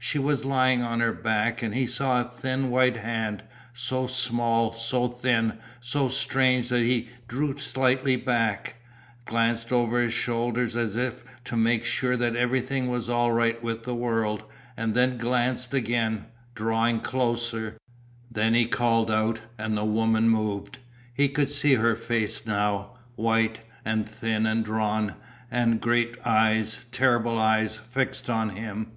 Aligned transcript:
She 0.00 0.18
was 0.18 0.44
lying 0.44 0.82
on 0.82 0.98
her 0.98 1.12
back 1.12 1.62
and 1.62 1.72
he 1.72 1.86
saw 1.86 2.20
a 2.20 2.24
thin 2.24 2.70
white 2.70 2.96
hand, 2.96 3.44
so 3.72 4.08
small, 4.08 4.72
so 4.72 5.06
thin, 5.06 5.58
so 5.80 6.08
strange 6.08 6.70
that 6.70 6.80
he 6.80 7.08
drew 7.28 7.56
slightly 7.58 8.16
back, 8.16 8.78
glanced 9.26 9.70
over 9.70 10.00
his 10.00 10.12
shoulder, 10.12 10.64
as 10.64 10.96
if 10.96 11.22
to 11.44 11.56
make 11.56 11.84
sure 11.84 12.16
that 12.16 12.34
everything 12.34 12.88
was 12.90 13.08
all 13.08 13.30
right 13.30 13.62
with 13.62 13.84
the 13.84 13.94
world, 13.94 14.42
and 14.76 14.96
then 14.96 15.18
glanced 15.18 15.72
again, 15.72 16.26
drawing 16.56 16.98
closer. 16.98 17.76
Then 18.28 18.54
he 18.54 18.66
called 18.66 19.08
out 19.08 19.40
and 19.56 19.76
the 19.76 19.84
woman 19.84 20.28
moved. 20.28 20.78
He 21.14 21.28
could 21.28 21.48
see 21.48 21.74
her 21.74 21.94
face 21.94 22.44
now, 22.44 22.96
white, 23.14 23.60
and 23.84 24.08
thin 24.08 24.46
and 24.46 24.64
drawn, 24.64 25.14
and 25.48 25.80
great 25.80 26.16
eyes, 26.24 26.84
terrible 26.90 27.38
eyes, 27.38 27.76
fixed 27.76 28.28
on 28.28 28.48
him. 28.48 28.90